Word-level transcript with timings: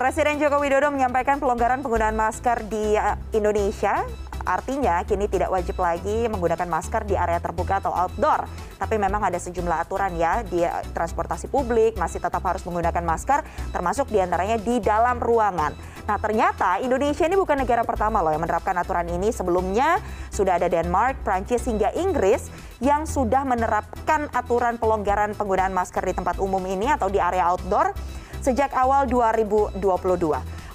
Presiden 0.00 0.40
Joko 0.40 0.64
Widodo 0.64 0.88
menyampaikan 0.88 1.36
pelonggaran 1.36 1.84
penggunaan 1.84 2.16
masker 2.16 2.64
di 2.72 2.96
eh, 2.96 3.20
Indonesia. 3.36 4.00
Artinya 4.48 5.04
kini 5.04 5.28
tidak 5.28 5.52
wajib 5.52 5.76
lagi 5.76 6.24
menggunakan 6.24 6.64
masker 6.72 7.04
di 7.04 7.12
area 7.12 7.36
terbuka 7.36 7.84
atau 7.84 7.92
outdoor. 7.92 8.48
Tapi 8.80 8.96
memang 8.96 9.20
ada 9.20 9.36
sejumlah 9.36 9.84
aturan 9.84 10.16
ya 10.16 10.40
di 10.40 10.64
eh, 10.64 10.72
transportasi 10.96 11.52
publik 11.52 12.00
masih 12.00 12.16
tetap 12.16 12.40
harus 12.48 12.64
menggunakan 12.64 13.04
masker 13.04 13.44
termasuk 13.76 14.08
di 14.08 14.24
antaranya 14.24 14.56
di 14.56 14.80
dalam 14.80 15.20
ruangan. 15.20 15.76
Nah 16.08 16.16
ternyata 16.16 16.80
Indonesia 16.80 17.28
ini 17.28 17.36
bukan 17.36 17.60
negara 17.60 17.84
pertama 17.84 18.24
loh 18.24 18.32
yang 18.32 18.40
menerapkan 18.40 18.72
aturan 18.80 19.04
ini. 19.04 19.28
Sebelumnya 19.36 20.00
sudah 20.32 20.56
ada 20.56 20.72
Denmark, 20.72 21.20
Prancis 21.20 21.68
hingga 21.68 21.92
Inggris 21.92 22.48
yang 22.80 23.04
sudah 23.04 23.44
menerapkan 23.44 24.32
aturan 24.32 24.80
pelonggaran 24.80 25.36
penggunaan 25.36 25.76
masker 25.76 26.00
di 26.00 26.16
tempat 26.16 26.40
umum 26.40 26.64
ini 26.64 26.88
atau 26.88 27.12
di 27.12 27.20
area 27.20 27.52
outdoor 27.52 27.92
sejak 28.40 28.72
awal 28.72 29.04
2022. 29.06 29.80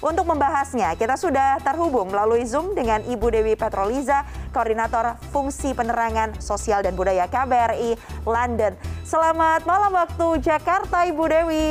Untuk 0.04 0.28
membahasnya, 0.28 0.92
kita 0.94 1.18
sudah 1.18 1.58
terhubung 1.64 2.12
melalui 2.12 2.44
Zoom 2.46 2.76
dengan 2.76 3.02
Ibu 3.02 3.26
Dewi 3.32 3.58
Petroliza, 3.58 4.22
Koordinator 4.52 5.18
Fungsi 5.34 5.72
Penerangan 5.72 6.36
Sosial 6.38 6.84
dan 6.84 6.94
Budaya 6.94 7.26
KBRI 7.26 7.96
London. 8.28 8.76
Selamat 9.02 9.64
malam 9.64 9.96
waktu 9.96 10.44
Jakarta, 10.44 11.08
Ibu 11.08 11.24
Dewi. 11.26 11.68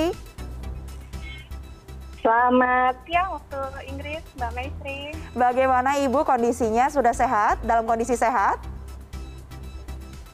Selamat 2.25 2.97
siang 3.05 3.37
waktu 3.37 3.61
Inggris, 3.85 4.25
Mbak 4.33 4.51
Maestri. 4.57 5.13
Bagaimana 5.37 6.01
Ibu 6.01 6.25
kondisinya? 6.25 6.89
Sudah 6.89 7.13
sehat? 7.13 7.61
Dalam 7.61 7.85
kondisi 7.85 8.17
sehat? 8.17 8.57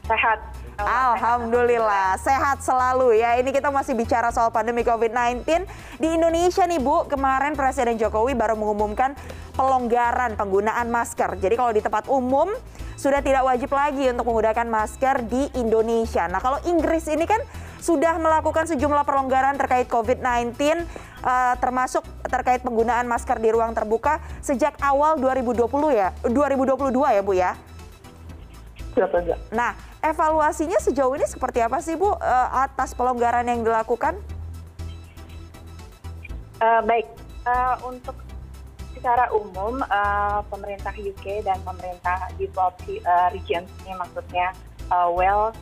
Sehat. 0.07 0.51
Alhamdulillah, 0.81 2.17
sehat 2.17 2.66
selalu 2.66 3.21
ya. 3.21 3.38
Ini 3.38 3.53
kita 3.53 3.70
masih 3.70 3.94
bicara 3.94 4.34
soal 4.34 4.49
pandemi 4.49 4.81
COVID-19 4.81 5.45
di 6.02 6.09
Indonesia 6.09 6.66
nih 6.66 6.81
Bu. 6.81 7.05
Kemarin 7.05 7.54
Presiden 7.54 8.02
Jokowi 8.02 8.34
baru 8.34 8.57
mengumumkan 8.57 9.13
pelonggaran 9.54 10.34
penggunaan 10.34 10.90
masker. 10.90 11.37
Jadi 11.37 11.54
kalau 11.54 11.70
di 11.70 11.82
tempat 11.85 12.09
umum 12.09 12.49
sudah 12.98 13.21
tidak 13.21 13.46
wajib 13.46 13.70
lagi 13.74 14.09
untuk 14.09 14.29
menggunakan 14.29 14.68
masker 14.70 15.26
di 15.26 15.49
Indonesia. 15.57 16.26
Nah 16.29 16.41
kalau 16.41 16.57
Inggris 16.65 17.05
ini 17.09 17.26
kan 17.29 17.41
sudah 17.82 18.18
melakukan 18.21 18.70
sejumlah 18.70 19.05
pelonggaran 19.05 19.57
terkait 19.57 19.90
COVID-19 19.90 20.54
uh, 21.26 21.57
termasuk 21.57 22.05
terkait 22.29 22.62
penggunaan 22.62 23.09
masker 23.09 23.41
di 23.41 23.49
ruang 23.49 23.74
terbuka 23.74 24.21
sejak 24.46 24.77
awal 24.85 25.18
2020 25.18 25.65
ya, 25.98 26.13
2022 26.26 26.93
ya 26.93 27.21
Bu 27.26 27.34
ya. 27.34 27.52
Nah, 29.55 29.74
evaluasinya 30.02 30.82
sejauh 30.82 31.13
ini 31.13 31.26
seperti 31.30 31.62
apa 31.62 31.77
sih 31.80 31.94
Bu 31.94 32.10
uh, 32.10 32.18
atas 32.52 32.98
pelonggaran 32.98 33.46
yang 33.46 33.62
dilakukan? 33.62 34.18
Uh, 36.62 36.82
baik, 36.85 37.10
uh, 37.46 37.77
untuk 37.85 38.13
secara 38.93 39.34
umum 39.34 39.82
uh, 39.82 40.46
pemerintah 40.49 40.93
UK 40.93 41.41
dan 41.41 41.58
pemerintah 41.66 42.30
di 42.38 42.46
uh, 42.54 43.27
region 43.34 43.66
ini 43.82 43.93
maksudnya 43.98 44.54
uh, 44.93 45.10
Wales 45.10 45.58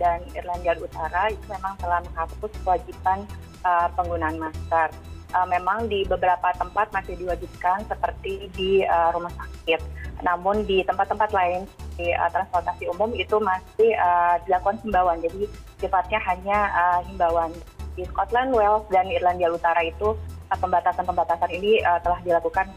dan 0.00 0.24
Irlandia 0.32 0.72
Utara 0.80 1.28
itu 1.28 1.44
memang 1.52 1.76
telah 1.76 2.00
menghapus 2.00 2.48
kewajiban 2.64 3.28
uh, 3.60 3.92
penggunaan 3.92 4.40
masker. 4.40 4.88
Uh, 5.36 5.44
memang 5.52 5.84
di 5.90 6.06
beberapa 6.08 6.48
tempat 6.56 6.88
masih 6.96 7.12
diwajibkan 7.20 7.84
seperti 7.84 8.48
di 8.56 8.80
uh, 8.88 9.12
rumah 9.12 9.32
sakit. 9.36 9.80
Namun 10.24 10.64
di 10.64 10.80
tempat-tempat 10.80 11.28
lain 11.36 11.68
di 11.96 12.12
uh, 12.12 12.28
transportasi 12.30 12.86
umum 12.92 13.10
itu 13.16 13.40
masih 13.40 13.96
uh, 13.96 14.36
dilakukan 14.44 14.76
himbauan. 14.84 15.18
Jadi 15.24 15.48
sifatnya 15.80 16.20
hanya 16.28 16.58
uh, 16.72 17.00
himbauan. 17.08 17.50
Di 17.96 18.04
Scotland, 18.12 18.52
Wales, 18.52 18.84
dan 18.92 19.08
Irlandia 19.08 19.48
Utara 19.48 19.80
itu 19.80 20.12
uh, 20.52 20.58
pembatasan-pembatasan 20.60 21.48
ini 21.56 21.80
telah 22.04 22.20
dilakukan 22.20 22.68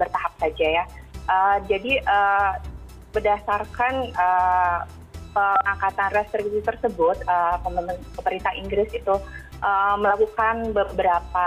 bertahap 0.00 0.32
saja 0.40 0.66
ya. 0.82 0.84
Jadi 1.68 2.00
berdasarkan 3.12 4.16
pengangkatan 5.36 6.08
restriksi 6.16 6.64
tersebut, 6.64 7.20
pemerintah 8.16 8.56
Inggris 8.56 8.88
itu 8.96 9.14
melakukan 10.00 10.72
beberapa 10.72 11.46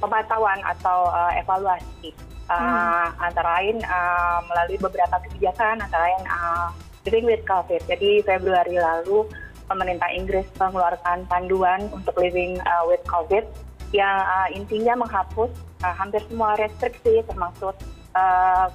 pemantauan 0.00 0.58
atau 0.66 1.06
evaluasi 1.38 2.31
uh, 2.58 3.06
antara 3.22 3.48
lain 3.60 3.80
uh, 3.86 4.40
melalui 4.50 4.78
beberapa 4.80 5.16
kebijakan 5.28 5.80
antara 5.80 6.12
lain 6.12 6.22
uh, 6.28 6.68
living 7.08 7.26
with 7.26 7.42
COVID. 7.48 7.80
Jadi 7.88 8.22
Februari 8.22 8.76
lalu 8.78 9.26
pemerintah 9.66 10.08
Inggris 10.12 10.46
mengeluarkan 10.60 11.24
panduan 11.26 11.88
untuk 11.94 12.14
living 12.20 12.60
uh, 12.62 12.84
with 12.86 13.02
COVID 13.08 13.46
yang 13.92 14.24
uh, 14.24 14.48
intinya 14.52 14.96
menghapus 15.04 15.52
uh, 15.84 15.94
hampir 15.96 16.20
semua 16.28 16.56
restriksi 16.56 17.20
termasuk 17.28 17.76
uh, 18.16 18.68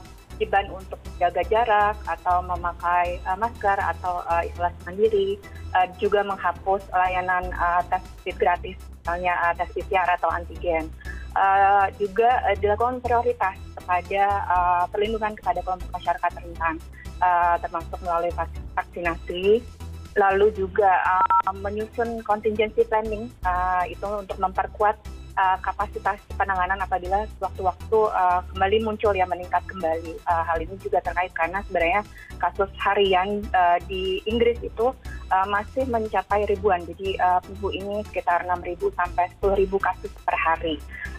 untuk 0.69 1.01
menjaga 1.01 1.41
jarak 1.49 1.97
atau 2.05 2.45
memakai 2.45 3.17
uh, 3.25 3.33
masker 3.33 3.73
atau 3.73 4.21
uh, 4.29 4.45
isolasi 4.45 4.77
mandiri, 4.85 5.29
uh, 5.73 5.89
juga 5.97 6.21
menghapus 6.21 6.85
layanan 6.93 7.49
uh, 7.57 7.81
tes 7.89 8.37
gratis, 8.37 8.77
misalnya 8.77 9.33
uh, 9.41 9.53
tes 9.57 9.65
PCR 9.73 10.05
atau 10.13 10.29
antigen. 10.29 10.85
Uh, 11.35 11.85
juga 12.01 12.41
uh, 12.49 12.55
dilakukan 12.57 12.97
prioritas 13.03 13.55
kepada 13.77 14.23
uh, 14.49 14.83
perlindungan 14.89 15.37
kepada 15.37 15.59
kelompok 15.61 15.89
masyarakat 15.93 16.31
rentan, 16.33 16.75
termasuk 17.61 17.97
melalui 18.05 18.33
vaksinasi, 18.77 19.61
lalu 20.13 20.53
juga 20.53 21.01
menyusun 21.49 22.21
contingency 22.21 22.85
planning 22.85 23.25
itu 23.89 24.05
untuk 24.05 24.37
memperkuat 24.37 25.01
kapasitas 25.61 26.17
penanganan 26.33 26.81
apabila 26.81 27.25
sewaktu-waktu 27.37 27.99
uh, 28.09 28.41
kembali 28.53 28.77
muncul 28.85 29.13
ya 29.13 29.25
meningkat 29.29 29.61
kembali. 29.69 30.17
Uh, 30.25 30.43
hal 30.45 30.57
ini 30.61 30.73
juga 30.81 30.97
terkait 31.05 31.29
karena 31.37 31.61
sebenarnya 31.69 32.01
kasus 32.41 32.69
harian 32.81 33.45
uh, 33.53 33.77
di 33.85 34.21
Inggris 34.25 34.57
itu 34.65 34.93
uh, 35.29 35.47
masih 35.47 35.85
mencapai 35.87 36.49
ribuan. 36.49 36.81
Jadi 36.89 37.17
uh, 37.21 37.39
minggu 37.45 37.69
ini 37.69 37.95
sekitar 38.09 38.49
6.000 38.49 38.81
sampai 38.97 39.25
10.000 39.41 39.69
kasus 39.77 40.11
per 40.25 40.35
hari. 40.35 40.75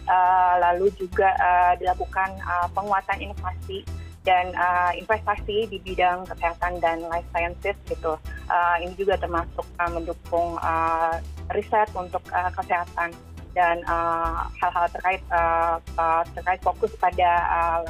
Uh, 0.09 0.57
lalu 0.57 0.89
juga 0.97 1.29
uh, 1.37 1.77
dilakukan 1.77 2.33
uh, 2.41 2.65
penguatan 2.73 3.29
inovasi 3.29 3.85
dan 4.25 4.49
uh, 4.57 4.89
investasi 4.97 5.69
di 5.69 5.77
bidang 5.85 6.25
kesehatan 6.25 6.81
dan 6.81 7.05
life 7.13 7.29
sciences 7.29 7.77
gitu. 7.85 8.17
Uh, 8.49 8.75
ini 8.81 8.89
juga 8.97 9.21
termasuk 9.21 9.61
uh, 9.77 9.91
mendukung 9.93 10.57
uh, 10.65 11.21
riset 11.53 11.93
untuk 11.93 12.25
uh, 12.33 12.49
kesehatan 12.57 13.13
dan 13.53 13.85
uh, 13.85 14.49
hal-hal 14.57 14.89
terkait 14.89 15.21
uh, 15.29 15.77
uh, 15.97 16.25
terkait 16.33 16.61
fokus 16.65 16.89
pada 16.97 17.29
uh, 17.45 17.81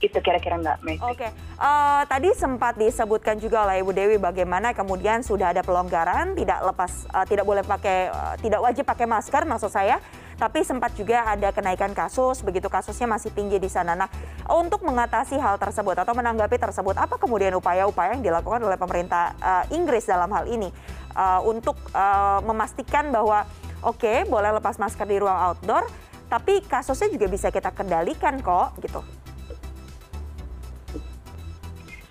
itu 0.00 0.16
kira-kira 0.24 0.56
Mbak. 0.56 0.78
Oke, 0.80 0.96
okay. 1.12 1.30
uh, 1.60 2.08
tadi 2.08 2.32
sempat 2.32 2.72
disebutkan 2.80 3.36
juga 3.36 3.68
oleh 3.68 3.84
Ibu 3.84 3.92
Dewi 3.92 4.16
bagaimana 4.16 4.72
kemudian 4.72 5.20
sudah 5.20 5.52
ada 5.52 5.60
pelonggaran, 5.60 6.32
tidak 6.32 6.56
lepas, 6.64 7.04
uh, 7.12 7.26
tidak 7.28 7.44
boleh 7.44 7.60
pakai, 7.60 8.08
uh, 8.08 8.34
tidak 8.40 8.64
wajib 8.64 8.88
pakai 8.88 9.04
masker 9.04 9.44
maksud 9.44 9.68
saya, 9.68 10.00
tapi 10.40 10.64
sempat 10.64 10.96
juga 10.96 11.28
ada 11.28 11.52
kenaikan 11.52 11.92
kasus, 11.92 12.40
begitu 12.40 12.72
kasusnya 12.72 13.04
masih 13.04 13.28
tinggi 13.36 13.60
di 13.60 13.68
sana. 13.68 13.92
Nah, 13.92 14.08
untuk 14.48 14.80
mengatasi 14.88 15.36
hal 15.36 15.60
tersebut 15.60 16.00
atau 16.00 16.16
menanggapi 16.16 16.56
tersebut, 16.56 16.96
apa 16.96 17.20
kemudian 17.20 17.52
upaya-upaya 17.60 18.16
yang 18.16 18.24
dilakukan 18.24 18.64
oleh 18.64 18.80
pemerintah 18.80 19.36
uh, 19.44 19.64
Inggris 19.68 20.08
dalam 20.08 20.32
hal 20.32 20.48
ini 20.48 20.72
uh, 21.12 21.44
untuk 21.44 21.76
uh, 21.92 22.40
memastikan 22.40 23.12
bahwa 23.12 23.44
oke 23.84 24.24
boleh 24.32 24.56
lepas 24.56 24.80
masker 24.80 25.04
di 25.04 25.20
ruang 25.20 25.36
outdoor, 25.52 25.84
tapi 26.32 26.64
kasusnya 26.64 27.12
juga 27.12 27.28
bisa 27.28 27.52
kita 27.52 27.68
kendalikan 27.76 28.40
kok 28.40 28.80
gitu. 28.80 29.04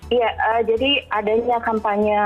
Iya, 0.09 0.29
uh, 0.37 0.61
jadi 0.65 1.05
adanya 1.13 1.57
kampanye 1.65 2.17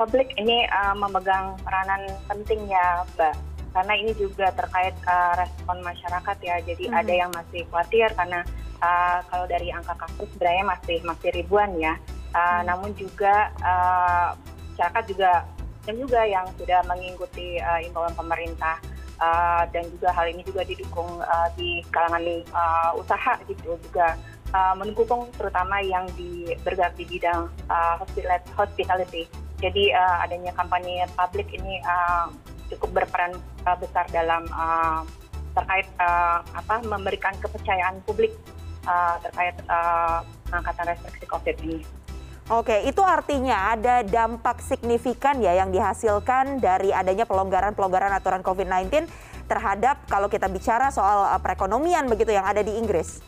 publik 0.00 0.32
ini 0.40 0.64
uh, 0.72 0.96
memegang 0.96 1.56
peranan 1.64 2.08
penting 2.28 2.64
ya, 2.68 3.04
Mbak. 3.16 3.49
Karena 3.70 3.94
ini 3.94 4.12
juga 4.18 4.50
terkait 4.50 4.94
uh, 5.06 5.34
respon 5.38 5.78
masyarakat 5.82 6.36
ya. 6.42 6.56
Jadi 6.64 6.84
mm 6.88 6.92
-hmm. 6.92 7.00
ada 7.00 7.12
yang 7.12 7.30
masih 7.30 7.62
khawatir 7.70 8.08
karena 8.18 8.40
uh, 8.82 9.18
kalau 9.30 9.46
dari 9.46 9.70
angka 9.70 9.94
kasus 9.94 10.28
sebenarnya 10.34 10.64
masih 10.66 10.96
masih 11.06 11.30
ribuan 11.34 11.70
ya. 11.78 11.94
Uh, 11.94 12.36
mm 12.36 12.40
-hmm. 12.40 12.60
Namun 12.66 12.90
juga 12.98 13.34
uh, 13.62 14.28
masyarakat 14.74 15.04
juga 15.12 15.32
dan 15.84 15.94
juga 15.96 16.20
yang 16.28 16.46
sudah 16.56 16.80
mengikuti 16.84 17.56
uh, 17.60 17.80
imbauan 17.80 18.12
pemerintah 18.12 18.76
uh, 19.20 19.64
dan 19.70 19.84
juga 19.92 20.08
hal 20.12 20.28
ini 20.32 20.42
juga 20.44 20.64
didukung 20.64 21.20
uh, 21.20 21.48
di 21.56 21.84
kalangan 21.92 22.24
uh, 22.52 22.90
usaha 22.96 23.36
gitu 23.48 23.76
juga 23.76 24.16
uh, 24.56 24.74
mendukung 24.76 25.28
terutama 25.36 25.80
yang 25.84 26.08
di 26.16 26.52
bergerak 26.64 26.96
di 26.96 27.04
bidang 27.06 27.48
uh, 27.68 27.94
hospitality. 28.56 29.28
Jadi 29.60 29.92
uh, 29.92 30.24
adanya 30.24 30.56
kampanye 30.56 31.04
publik 31.12 31.52
ini 31.52 31.84
uh, 31.84 32.32
cukup 32.70 33.02
berperan 33.02 33.34
uh, 33.66 33.76
besar 33.76 34.06
dalam 34.14 34.46
uh, 34.50 35.02
terkait 35.58 35.86
uh, 35.98 36.40
apa 36.54 36.80
memberikan 36.86 37.34
kepercayaan 37.42 38.00
publik 38.06 38.32
terkait 39.20 39.54
pengangkatan 40.48 40.88
restriksi 40.88 41.28
COVID 41.28 41.56
ini. 41.68 41.78
Oke, 42.48 42.82
itu 42.88 42.98
artinya 43.04 43.76
ada 43.76 44.02
dampak 44.02 44.64
signifikan 44.64 45.38
ya 45.38 45.54
yang 45.54 45.70
dihasilkan 45.70 46.58
dari 46.58 46.90
adanya 46.90 47.28
pelonggaran-pelonggaran 47.28 48.10
aturan 48.10 48.42
COVID-19 48.42 49.06
terhadap 49.46 50.02
kalau 50.10 50.26
kita 50.26 50.50
bicara 50.50 50.88
soal 50.90 51.28
perekonomian 51.38 52.08
begitu 52.10 52.34
yang 52.34 52.42
ada 52.42 52.64
di 52.64 52.74
Inggris? 52.74 53.22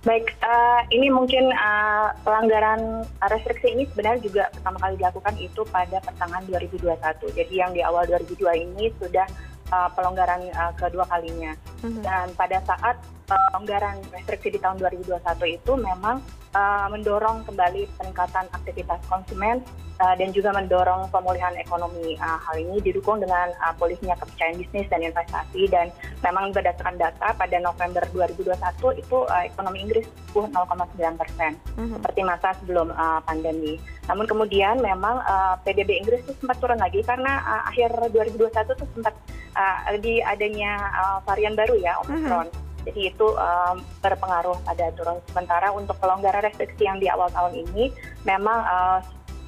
Baik, 0.00 0.32
uh, 0.40 0.80
ini 0.88 1.12
mungkin 1.12 1.52
uh, 1.52 2.16
pelanggaran 2.24 3.04
restriksi 3.28 3.68
ini 3.76 3.84
sebenarnya 3.92 4.20
juga 4.24 4.42
pertama 4.48 4.80
kali 4.80 4.94
dilakukan 4.96 5.34
itu 5.36 5.60
pada 5.68 6.00
pertengahan 6.00 6.44
2021. 6.48 7.36
Jadi 7.36 7.54
yang 7.60 7.76
di 7.76 7.84
awal 7.84 8.08
2002 8.08 8.64
ini 8.64 8.88
sudah 8.96 9.28
uh, 9.68 9.92
pelonggaran 9.92 10.48
uh, 10.56 10.72
kedua 10.72 11.04
kalinya. 11.04 11.52
Mm 11.80 11.88
-hmm. 11.90 12.02
Dan 12.04 12.26
pada 12.36 12.58
saat 12.68 12.96
pelonggaran 13.30 13.96
restriksi 14.10 14.48
di 14.54 14.58
tahun 14.58 14.82
2021 14.82 15.56
itu 15.58 15.72
memang 15.78 16.18
uh, 16.54 16.86
mendorong 16.90 17.46
kembali 17.46 17.86
peningkatan 17.98 18.46
aktivitas 18.50 18.98
konsumen 19.06 19.62
uh, 20.02 20.14
dan 20.18 20.34
juga 20.34 20.50
mendorong 20.50 21.06
pemulihan 21.14 21.54
ekonomi. 21.54 22.18
Uh, 22.18 22.38
hal 22.42 22.56
ini 22.58 22.82
didukung 22.82 23.22
dengan 23.22 23.54
uh, 23.62 23.74
pulihnya 23.78 24.18
kepercayaan 24.18 24.58
bisnis 24.58 24.88
dan 24.90 25.04
investasi 25.04 25.70
dan 25.70 25.94
memang 26.26 26.50
berdasarkan 26.50 26.98
data 26.98 27.36
pada 27.36 27.56
November 27.62 28.02
2021 28.10 29.02
itu 29.02 29.16
uh, 29.28 29.42
ekonomi 29.46 29.78
Inggris 29.86 30.06
tumbuh 30.34 30.50
0,9 30.66 31.20
persen 31.20 31.52
mm-hmm. 31.76 31.94
seperti 32.00 32.20
masa 32.26 32.48
sebelum 32.62 32.90
uh, 32.94 33.20
pandemi. 33.22 33.78
Namun 34.10 34.26
kemudian 34.26 34.82
memang 34.82 35.22
uh, 35.22 35.54
PDB 35.62 36.02
Inggris 36.02 36.26
itu 36.26 36.34
sempat 36.42 36.58
turun 36.58 36.80
lagi 36.82 37.04
karena 37.06 37.38
uh, 37.46 37.62
akhir 37.70 37.94
2021 38.10 38.74
itu 38.74 38.86
sempat 38.98 39.14
uh, 39.54 39.94
di 39.98 40.22
adanya 40.22 40.90
uh, 40.94 41.18
varian 41.26 41.54
baru 41.54 41.69
ya 41.78 41.98
Omicron. 42.02 42.48
Mm-hmm 42.48 42.68
jadi 42.84 43.12
itu 43.12 43.26
um, 43.36 43.84
berpengaruh 44.00 44.56
pada 44.64 44.88
turun 44.96 45.20
sementara 45.28 45.68
untuk 45.72 45.96
pelonggaran 46.00 46.48
restriksi 46.48 46.88
yang 46.88 46.96
di 46.96 47.12
awal 47.12 47.28
tahun 47.28 47.68
ini 47.68 47.92
memang 48.24 48.58
uh, 48.64 48.98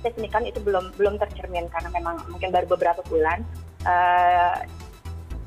signifikan 0.04 0.44
itu 0.44 0.60
belum 0.60 0.92
belum 1.00 1.16
tercermin 1.16 1.70
karena 1.72 1.88
memang 1.96 2.20
mungkin 2.28 2.52
baru 2.52 2.66
beberapa 2.69 3.00
bulan. 3.08 3.40
Uh, 3.82 4.62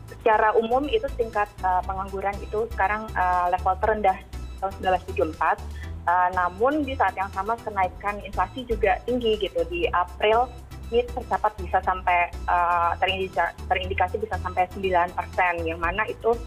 secara 0.09 0.57
umum 0.57 0.89
itu 0.89 1.05
tingkat 1.13 1.45
uh, 1.61 1.85
pengangguran 1.85 2.33
itu 2.41 2.65
sekarang 2.73 3.05
uh, 3.13 3.53
level 3.53 3.77
terendah 3.77 4.17
tahun 4.57 4.97
1974. 5.05 5.61
Uh, 6.05 6.29
namun 6.37 6.85
di 6.85 6.93
saat 6.97 7.13
yang 7.17 7.29
sama 7.33 7.57
kenaikan 7.61 8.17
inflasi 8.25 8.65
juga 8.65 8.97
tinggi 9.05 9.37
gitu 9.41 9.61
di 9.69 9.89
April 9.93 10.49
ini 10.93 11.01
tercatat 11.09 11.53
bisa 11.57 11.81
sampai 11.81 12.29
uh, 12.45 12.93
terindikasi, 13.01 13.57
terindikasi 13.65 14.15
bisa 14.21 14.37
sampai 14.37 14.69
9 14.69 15.17
persen 15.17 15.53
yang 15.65 15.81
mana 15.81 16.05
itu 16.05 16.37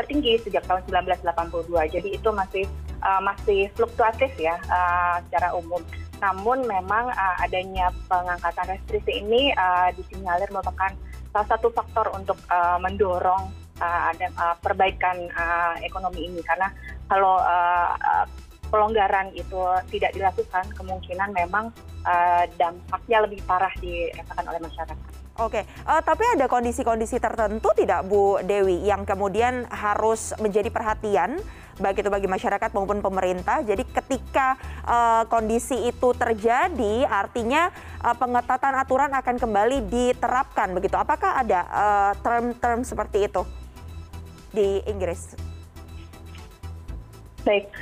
tertinggi 0.00 0.40
sejak 0.40 0.64
tahun 0.64 0.80
1982. 0.88 1.68
Jadi 1.92 2.08
itu 2.16 2.28
masih 2.32 2.64
uh, 3.04 3.20
masih 3.20 3.68
fluktuatif 3.76 4.32
ya 4.40 4.56
uh, 4.72 5.20
secara 5.28 5.52
umum. 5.52 5.84
Namun 6.24 6.64
memang 6.64 7.12
uh, 7.12 7.36
adanya 7.44 7.92
pengangkatan 8.08 8.76
restriksi 8.76 9.20
ini 9.20 9.52
uh, 9.52 9.92
disinyalir 9.92 10.48
merupakan 10.48 10.92
salah 11.30 11.48
satu 11.52 11.68
faktor 11.70 12.08
untuk 12.16 12.40
uh, 12.48 12.80
mendorong 12.80 13.52
uh, 13.78 14.00
ada 14.10 14.26
uh, 14.36 14.56
perbaikan 14.58 15.28
uh, 15.36 15.76
ekonomi 15.84 16.26
ini 16.26 16.40
karena 16.42 16.72
kalau 17.06 17.38
uh, 17.38 17.92
uh, 17.96 18.24
pelonggaran 18.70 19.34
itu 19.34 19.58
tidak 19.90 20.14
dilakukan 20.14 20.64
kemungkinan 20.78 21.34
memang 21.34 21.74
uh, 22.04 22.44
dampaknya 22.56 23.18
lebih 23.24 23.40
parah 23.44 23.72
dirasakan 23.78 24.44
oleh 24.48 24.60
masyarakat. 24.62 25.08
Oke, 25.40 25.64
uh, 25.88 26.02
tapi 26.04 26.24
ada 26.36 26.44
kondisi-kondisi 26.52 27.16
tertentu 27.16 27.72
tidak 27.72 28.04
Bu 28.04 28.44
Dewi 28.44 28.84
yang 28.84 29.08
kemudian 29.08 29.64
harus 29.72 30.36
menjadi 30.36 30.68
perhatian 30.68 31.40
baik 31.80 32.04
itu 32.04 32.12
bagi 32.12 32.28
masyarakat 32.28 32.70
maupun 32.76 33.00
pemerintah. 33.00 33.64
Jadi 33.64 33.88
ketika 33.88 34.60
uh, 34.84 35.24
kondisi 35.32 35.88
itu 35.88 36.12
terjadi, 36.12 37.08
artinya 37.08 37.72
uh, 38.04 38.12
pengetatan 38.12 38.76
aturan 38.76 39.10
akan 39.16 39.40
kembali 39.40 39.88
diterapkan 39.88 40.76
begitu. 40.76 41.00
Apakah 41.00 41.40
ada 41.40 41.64
term-term 42.20 42.84
uh, 42.84 42.86
seperti 42.86 43.32
itu 43.32 43.42
di 44.52 44.84
Inggris? 44.84 45.34
Baik, 47.40 47.72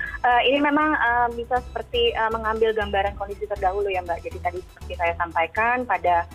ini 0.47 0.59
memang 0.59 0.99
uh, 0.99 1.29
bisa 1.33 1.63
seperti 1.63 2.11
uh, 2.19 2.31
mengambil 2.35 2.75
gambaran 2.75 3.15
kondisi 3.15 3.47
terdahulu 3.47 3.87
ya 3.87 4.03
Mbak. 4.03 4.27
Jadi 4.27 4.39
tadi 4.43 4.59
seperti 4.61 4.93
saya 4.99 5.15
sampaikan 5.17 5.87
pada 5.87 6.27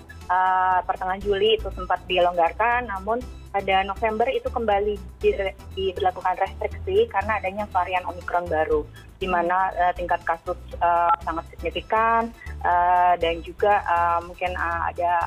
pertengahan 0.88 1.22
Juli 1.22 1.60
itu 1.60 1.68
sempat 1.76 2.00
dilonggarkan, 2.10 2.90
namun 2.90 3.22
pada 3.54 3.86
November 3.86 4.26
itu 4.32 4.50
kembali 4.50 4.98
diberlakukan 5.78 6.42
restriksi 6.42 7.06
karena 7.12 7.38
adanya 7.38 7.70
varian 7.70 8.02
Omikron 8.08 8.50
baru, 8.50 8.82
di 9.22 9.30
mana 9.30 9.70
tingkat 9.94 10.24
kasus 10.26 10.58
sangat 11.22 11.46
signifikan 11.54 12.34
dan 13.20 13.36
juga 13.46 13.84
mungkin 14.26 14.58
ada 14.58 15.22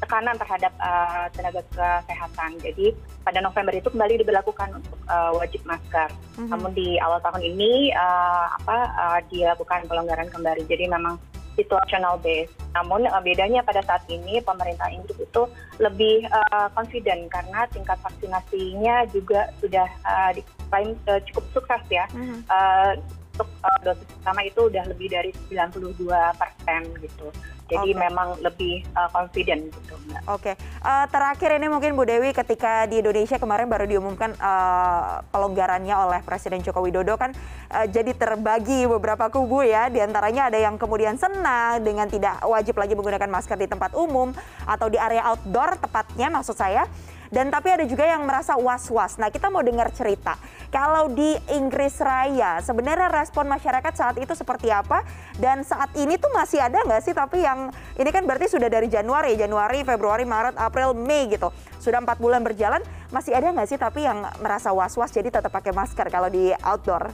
tekanan 0.00 0.36
terhadap 0.36 0.72
uh, 0.78 1.26
tenaga 1.32 1.62
kesehatan. 1.72 2.60
Jadi 2.60 2.92
pada 3.24 3.40
November 3.40 3.72
itu 3.74 3.88
kembali 3.88 4.20
diberlakukan 4.22 4.68
untuk 4.76 4.98
uh, 5.08 5.32
wajib 5.40 5.64
masker. 5.64 6.12
Mm 6.12 6.46
-hmm. 6.46 6.48
Namun 6.52 6.70
di 6.76 7.00
awal 7.00 7.18
tahun 7.24 7.42
ini 7.42 7.96
uh, 7.96 8.46
apa 8.60 8.78
uh, 8.94 9.20
dilakukan 9.32 9.88
pelonggaran 9.88 10.28
kembali. 10.28 10.68
Jadi 10.68 10.84
memang 10.86 11.16
situational 11.56 12.20
base. 12.20 12.52
Namun 12.76 13.08
uh, 13.08 13.22
bedanya 13.24 13.64
pada 13.64 13.80
saat 13.82 14.04
ini 14.12 14.38
pemerintah 14.44 14.92
Inggris 14.92 15.16
itu 15.16 15.42
lebih 15.80 16.28
uh, 16.28 16.68
confident 16.76 17.32
karena 17.32 17.64
tingkat 17.72 17.96
vaksinasinya 18.04 19.08
juga 19.10 19.48
sudah 19.64 19.88
uh, 20.04 20.30
diklaim 20.36 20.92
uh, 21.08 21.20
cukup 21.32 21.44
sukses 21.56 21.82
ya. 21.88 22.04
Mm 22.12 22.22
-hmm. 22.22 22.38
uh, 22.52 22.92
untuk 23.36 23.52
uh, 23.68 23.78
dosis 23.84 24.08
pertama 24.16 24.40
itu 24.48 24.60
udah 24.64 24.84
lebih 24.88 25.12
dari 25.12 25.30
92 25.52 26.08
persen 26.40 26.82
gitu. 27.04 27.28
Jadi 27.66 27.90
okay. 27.92 27.98
memang 27.98 28.38
lebih 28.38 28.86
uh, 28.94 29.10
confident 29.10 29.66
gitu 29.74 29.94
Oke, 30.30 30.54
okay. 30.54 30.54
uh, 30.86 31.02
terakhir 31.10 31.58
ini 31.58 31.66
mungkin 31.66 31.98
Bu 31.98 32.06
Dewi 32.06 32.30
ketika 32.30 32.86
di 32.86 33.02
Indonesia 33.02 33.42
kemarin 33.42 33.66
baru 33.66 33.90
diumumkan 33.90 34.38
uh, 34.38 35.18
pelonggarannya 35.34 35.90
oleh 35.90 36.20
Presiden 36.22 36.62
Joko 36.62 36.86
Widodo 36.86 37.18
kan 37.18 37.34
uh, 37.74 37.86
jadi 37.90 38.14
terbagi 38.14 38.86
beberapa 38.86 39.26
kubu 39.34 39.66
ya. 39.66 39.90
Di 39.90 39.98
antaranya 39.98 40.46
ada 40.46 40.58
yang 40.62 40.78
kemudian 40.78 41.18
senang 41.18 41.82
dengan 41.82 42.06
tidak 42.06 42.38
wajib 42.46 42.78
lagi 42.78 42.94
menggunakan 42.94 43.26
masker 43.26 43.58
di 43.58 43.66
tempat 43.66 43.98
umum 43.98 44.30
atau 44.62 44.86
di 44.86 44.98
area 44.98 45.26
outdoor 45.26 45.74
tepatnya 45.82 46.30
maksud 46.30 46.54
saya 46.54 46.86
dan 47.30 47.50
tapi 47.50 47.72
ada 47.72 47.84
juga 47.86 48.06
yang 48.06 48.24
merasa 48.24 48.54
was-was. 48.54 49.18
Nah, 49.18 49.30
kita 49.30 49.50
mau 49.50 49.62
dengar 49.62 49.90
cerita. 49.94 50.38
Kalau 50.70 51.10
di 51.10 51.34
Inggris 51.54 51.98
Raya, 52.02 52.60
sebenarnya 52.62 53.08
respon 53.10 53.46
masyarakat 53.48 53.92
saat 53.94 54.16
itu 54.18 54.34
seperti 54.34 54.68
apa? 54.70 55.02
Dan 55.38 55.62
saat 55.62 55.92
ini 55.96 56.18
tuh 56.18 56.30
masih 56.34 56.60
ada 56.62 56.82
nggak 56.82 57.02
sih? 57.02 57.14
Tapi 57.14 57.42
yang 57.42 57.70
ini 57.98 58.10
kan 58.10 58.26
berarti 58.26 58.50
sudah 58.50 58.68
dari 58.70 58.90
Januari, 58.90 59.38
Januari, 59.38 59.82
Februari, 59.82 60.24
Maret, 60.28 60.58
April, 60.58 60.92
Mei 60.94 61.30
gitu. 61.30 61.50
Sudah 61.78 62.02
empat 62.02 62.18
bulan 62.18 62.42
berjalan, 62.42 62.82
masih 63.14 63.36
ada 63.36 63.52
nggak 63.54 63.68
sih 63.70 63.78
tapi 63.78 64.02
yang 64.02 64.26
merasa 64.42 64.74
was-was 64.74 65.14
jadi 65.14 65.30
tetap 65.30 65.54
pakai 65.54 65.70
masker 65.70 66.10
kalau 66.10 66.26
di 66.26 66.50
outdoor? 66.64 67.08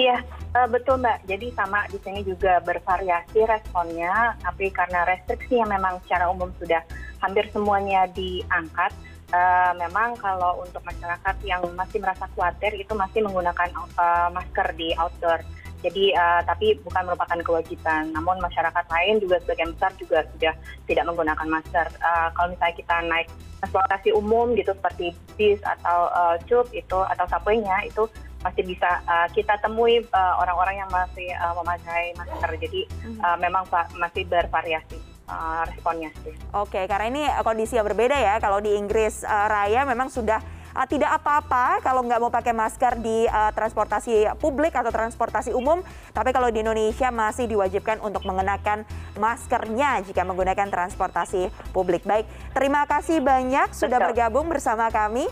Iya, 0.00 0.24
betul 0.68 1.00
Mbak. 1.00 1.24
Jadi 1.24 1.46
sama 1.56 1.88
di 1.88 1.98
sini 2.04 2.20
juga 2.20 2.60
bervariasi 2.60 3.40
responnya, 3.48 4.36
tapi 4.44 4.68
karena 4.68 5.08
restriksi 5.08 5.56
yang 5.56 5.72
memang 5.72 5.96
secara 6.04 6.28
umum 6.28 6.52
sudah 6.60 6.84
hampir 7.24 7.48
semuanya 7.54 8.04
diangkat, 8.12 8.92
uh, 9.32 9.72
memang 9.80 10.12
kalau 10.20 10.60
untuk 10.60 10.84
masyarakat 10.84 11.36
yang 11.48 11.64
masih 11.72 11.98
merasa 12.04 12.28
khawatir 12.36 12.76
itu 12.76 12.92
masih 12.92 13.24
menggunakan 13.24 13.68
uh, 13.96 14.28
masker 14.28 14.76
di 14.76 14.92
outdoor. 15.00 15.40
Jadi 15.82 16.14
uh, 16.14 16.44
tapi 16.46 16.78
bukan 16.84 17.02
merupakan 17.10 17.38
kewajiban. 17.42 18.14
Namun 18.14 18.38
masyarakat 18.38 18.86
lain 18.86 19.18
juga 19.18 19.42
sebagian 19.42 19.74
besar 19.74 19.90
juga 19.98 20.22
sudah 20.36 20.54
tidak 20.86 21.04
menggunakan 21.10 21.48
masker. 21.48 21.86
Uh, 21.98 22.28
kalau 22.38 22.54
misalnya 22.54 22.76
kita 22.78 22.96
naik 23.08 23.28
transportasi 23.58 24.10
umum 24.14 24.54
gitu 24.58 24.74
seperti 24.74 25.14
bis 25.38 25.58
atau 25.62 26.10
uh, 26.10 26.36
tube 26.46 26.70
itu 26.74 26.98
atau 26.98 27.24
subway-nya 27.30 27.86
itu 27.86 28.06
masih 28.42 28.62
bisa 28.66 29.00
uh, 29.06 29.26
kita 29.30 29.56
temui 29.62 30.02
uh, 30.10 30.34
orang-orang 30.42 30.82
yang 30.82 30.90
masih 30.90 31.30
uh, 31.38 31.54
memakai 31.62 32.12
masker. 32.18 32.50
Jadi 32.58 32.80
uh, 33.22 33.38
memang 33.38 33.64
masih 33.96 34.26
bervariasi 34.26 34.98
uh, 35.30 35.62
responnya 35.70 36.10
sih. 36.26 36.34
Oke, 36.52 36.84
karena 36.90 37.06
ini 37.08 37.22
kondisi 37.46 37.78
yang 37.78 37.86
berbeda 37.86 38.18
ya. 38.18 38.42
Kalau 38.42 38.58
di 38.58 38.74
Inggris 38.74 39.22
uh, 39.22 39.46
Raya 39.48 39.86
memang 39.86 40.10
sudah 40.10 40.42
uh, 40.74 40.86
tidak 40.88 41.22
apa-apa 41.22 41.80
kalau 41.84 42.02
nggak 42.04 42.20
mau 42.20 42.32
pakai 42.32 42.52
masker 42.52 42.98
di 42.98 43.24
uh, 43.30 43.52
transportasi 43.54 44.36
publik 44.42 44.74
atau 44.74 44.90
transportasi 44.90 45.54
umum. 45.54 45.80
Tapi 46.10 46.34
kalau 46.34 46.50
di 46.50 46.60
Indonesia 46.60 47.08
masih 47.14 47.46
diwajibkan 47.46 48.02
untuk 48.02 48.26
mengenakan 48.26 48.84
maskernya 49.16 50.02
jika 50.02 50.26
menggunakan 50.26 50.68
transportasi 50.68 51.48
publik. 51.70 52.02
Baik, 52.02 52.26
terima 52.56 52.84
kasih 52.88 53.22
banyak 53.22 53.70
sudah 53.72 54.02
bergabung 54.02 54.50
bersama 54.50 54.90
kami 54.90 55.28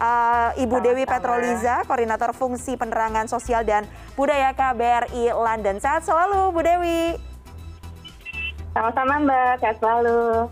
uh, 0.00 0.50
Ibu 0.56 0.80
Sama-sama. 0.80 0.82
Dewi 0.82 1.04
Petroliza, 1.04 1.84
Koordinator 1.84 2.32
Fungsi 2.32 2.74
Penerangan 2.74 3.28
Sosial 3.28 3.62
dan 3.68 3.84
Budaya 4.16 4.56
KBRI 4.56 5.30
London. 5.36 5.76
Sehat 5.78 6.02
selalu 6.02 6.50
Bu 6.50 6.60
Dewi. 6.64 7.20
Sama-sama 8.72 9.20
Mbak, 9.20 9.52
sehat 9.60 9.76
selalu. 9.78 10.48